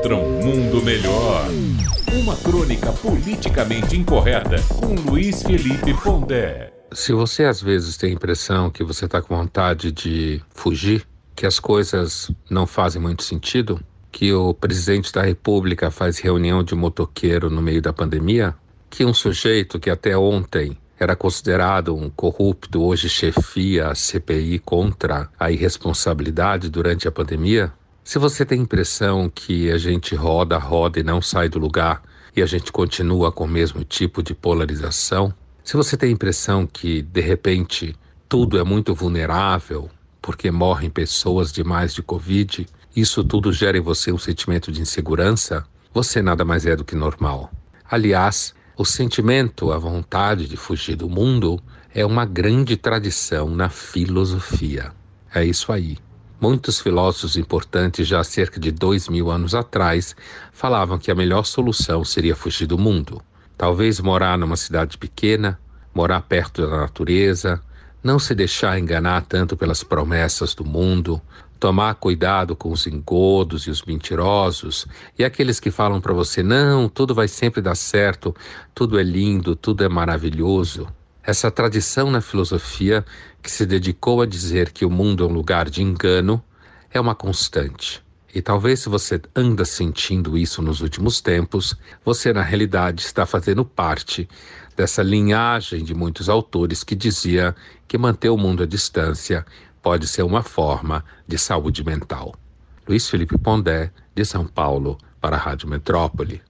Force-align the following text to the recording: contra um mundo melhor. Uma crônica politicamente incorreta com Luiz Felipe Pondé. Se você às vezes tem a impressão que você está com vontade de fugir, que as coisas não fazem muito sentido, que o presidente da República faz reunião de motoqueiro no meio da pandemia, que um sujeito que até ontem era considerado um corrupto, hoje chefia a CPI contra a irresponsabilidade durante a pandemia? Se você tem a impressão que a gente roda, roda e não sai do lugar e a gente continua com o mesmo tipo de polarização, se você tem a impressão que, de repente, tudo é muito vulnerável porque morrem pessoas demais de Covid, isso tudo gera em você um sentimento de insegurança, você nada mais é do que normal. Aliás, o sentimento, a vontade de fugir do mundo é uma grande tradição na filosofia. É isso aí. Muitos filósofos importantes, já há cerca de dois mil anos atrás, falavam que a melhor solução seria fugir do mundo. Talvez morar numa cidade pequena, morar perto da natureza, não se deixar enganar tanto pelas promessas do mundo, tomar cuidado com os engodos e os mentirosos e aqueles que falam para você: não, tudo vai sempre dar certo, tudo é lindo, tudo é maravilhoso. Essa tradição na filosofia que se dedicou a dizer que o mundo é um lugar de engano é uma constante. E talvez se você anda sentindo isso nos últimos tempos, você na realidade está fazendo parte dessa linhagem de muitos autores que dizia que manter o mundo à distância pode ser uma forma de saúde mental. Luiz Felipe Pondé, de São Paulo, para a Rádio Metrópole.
contra 0.00 0.16
um 0.16 0.40
mundo 0.42 0.82
melhor. 0.82 1.46
Uma 2.10 2.34
crônica 2.34 2.90
politicamente 2.90 3.98
incorreta 3.98 4.56
com 4.80 4.94
Luiz 4.94 5.42
Felipe 5.42 5.92
Pondé. 6.02 6.72
Se 6.90 7.12
você 7.12 7.44
às 7.44 7.60
vezes 7.60 7.98
tem 7.98 8.10
a 8.10 8.14
impressão 8.14 8.70
que 8.70 8.82
você 8.82 9.04
está 9.04 9.20
com 9.20 9.36
vontade 9.36 9.92
de 9.92 10.40
fugir, 10.54 11.06
que 11.36 11.44
as 11.44 11.60
coisas 11.60 12.30
não 12.48 12.66
fazem 12.66 13.00
muito 13.00 13.22
sentido, 13.22 13.78
que 14.10 14.32
o 14.32 14.54
presidente 14.54 15.12
da 15.12 15.20
República 15.20 15.90
faz 15.90 16.18
reunião 16.18 16.64
de 16.64 16.74
motoqueiro 16.74 17.50
no 17.50 17.60
meio 17.60 17.82
da 17.82 17.92
pandemia, 17.92 18.54
que 18.88 19.04
um 19.04 19.12
sujeito 19.12 19.78
que 19.78 19.90
até 19.90 20.16
ontem 20.16 20.78
era 20.98 21.14
considerado 21.14 21.94
um 21.94 22.08
corrupto, 22.08 22.82
hoje 22.82 23.10
chefia 23.10 23.88
a 23.88 23.94
CPI 23.94 24.60
contra 24.60 25.28
a 25.38 25.50
irresponsabilidade 25.50 26.70
durante 26.70 27.06
a 27.06 27.12
pandemia? 27.12 27.70
Se 28.10 28.18
você 28.18 28.44
tem 28.44 28.58
a 28.58 28.62
impressão 28.62 29.30
que 29.32 29.70
a 29.70 29.78
gente 29.78 30.16
roda, 30.16 30.58
roda 30.58 30.98
e 30.98 31.02
não 31.04 31.22
sai 31.22 31.48
do 31.48 31.60
lugar 31.60 32.02
e 32.34 32.42
a 32.42 32.46
gente 32.46 32.72
continua 32.72 33.30
com 33.30 33.44
o 33.44 33.48
mesmo 33.48 33.84
tipo 33.84 34.20
de 34.20 34.34
polarização, 34.34 35.32
se 35.62 35.76
você 35.76 35.96
tem 35.96 36.08
a 36.08 36.12
impressão 36.12 36.66
que, 36.66 37.02
de 37.02 37.20
repente, 37.20 37.94
tudo 38.28 38.58
é 38.58 38.64
muito 38.64 38.96
vulnerável 38.96 39.88
porque 40.20 40.50
morrem 40.50 40.90
pessoas 40.90 41.52
demais 41.52 41.94
de 41.94 42.02
Covid, 42.02 42.66
isso 42.96 43.22
tudo 43.22 43.52
gera 43.52 43.78
em 43.78 43.80
você 43.80 44.10
um 44.10 44.18
sentimento 44.18 44.72
de 44.72 44.80
insegurança, 44.80 45.64
você 45.94 46.20
nada 46.20 46.44
mais 46.44 46.66
é 46.66 46.74
do 46.74 46.84
que 46.84 46.96
normal. 46.96 47.48
Aliás, 47.88 48.52
o 48.76 48.84
sentimento, 48.84 49.70
a 49.70 49.78
vontade 49.78 50.48
de 50.48 50.56
fugir 50.56 50.96
do 50.96 51.08
mundo 51.08 51.62
é 51.94 52.04
uma 52.04 52.24
grande 52.24 52.76
tradição 52.76 53.48
na 53.48 53.68
filosofia. 53.68 54.90
É 55.32 55.44
isso 55.44 55.70
aí. 55.70 55.96
Muitos 56.40 56.80
filósofos 56.80 57.36
importantes, 57.36 58.08
já 58.08 58.20
há 58.20 58.24
cerca 58.24 58.58
de 58.58 58.70
dois 58.70 59.10
mil 59.10 59.30
anos 59.30 59.54
atrás, 59.54 60.16
falavam 60.50 60.98
que 60.98 61.10
a 61.10 61.14
melhor 61.14 61.44
solução 61.44 62.02
seria 62.02 62.34
fugir 62.34 62.64
do 62.64 62.78
mundo. 62.78 63.20
Talvez 63.58 64.00
morar 64.00 64.38
numa 64.38 64.56
cidade 64.56 64.96
pequena, 64.96 65.60
morar 65.94 66.22
perto 66.22 66.66
da 66.66 66.78
natureza, 66.78 67.60
não 68.02 68.18
se 68.18 68.34
deixar 68.34 68.78
enganar 68.78 69.26
tanto 69.26 69.54
pelas 69.54 69.84
promessas 69.84 70.54
do 70.54 70.64
mundo, 70.64 71.20
tomar 71.58 71.94
cuidado 71.96 72.56
com 72.56 72.72
os 72.72 72.86
engodos 72.86 73.66
e 73.66 73.70
os 73.70 73.82
mentirosos 73.82 74.86
e 75.18 75.24
aqueles 75.24 75.60
que 75.60 75.70
falam 75.70 76.00
para 76.00 76.14
você: 76.14 76.42
não, 76.42 76.88
tudo 76.88 77.14
vai 77.14 77.28
sempre 77.28 77.60
dar 77.60 77.74
certo, 77.74 78.34
tudo 78.74 78.98
é 78.98 79.02
lindo, 79.02 79.54
tudo 79.54 79.84
é 79.84 79.90
maravilhoso. 79.90 80.88
Essa 81.22 81.50
tradição 81.50 82.10
na 82.10 82.22
filosofia 82.22 83.04
que 83.42 83.50
se 83.50 83.66
dedicou 83.66 84.22
a 84.22 84.26
dizer 84.26 84.72
que 84.72 84.86
o 84.86 84.90
mundo 84.90 85.22
é 85.22 85.26
um 85.26 85.32
lugar 85.32 85.68
de 85.68 85.82
engano 85.82 86.42
é 86.90 86.98
uma 86.98 87.14
constante. 87.14 88.02
E 88.34 88.40
talvez 88.40 88.80
se 88.80 88.88
você 88.88 89.20
anda 89.36 89.66
sentindo 89.66 90.38
isso 90.38 90.62
nos 90.62 90.80
últimos 90.80 91.20
tempos, 91.20 91.76
você 92.02 92.32
na 92.32 92.42
realidade 92.42 93.02
está 93.02 93.26
fazendo 93.26 93.66
parte 93.66 94.26
dessa 94.74 95.02
linhagem 95.02 95.84
de 95.84 95.92
muitos 95.92 96.28
autores 96.28 96.82
que 96.82 96.94
dizia 96.94 97.54
que 97.86 97.98
manter 97.98 98.30
o 98.30 98.38
mundo 98.38 98.62
à 98.62 98.66
distância 98.66 99.44
pode 99.82 100.06
ser 100.06 100.22
uma 100.22 100.42
forma 100.42 101.04
de 101.28 101.36
saúde 101.36 101.84
mental. 101.84 102.34
Luiz 102.88 103.08
Felipe 103.10 103.36
Pondé, 103.36 103.92
de 104.14 104.24
São 104.24 104.46
Paulo, 104.46 104.96
para 105.20 105.36
a 105.36 105.38
Rádio 105.38 105.68
Metrópole. 105.68 106.40